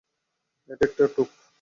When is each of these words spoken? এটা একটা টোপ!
এটা 0.69 0.83
একটা 0.87 1.03
টোপ! 1.15 1.29